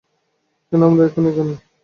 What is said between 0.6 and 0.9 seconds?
কেন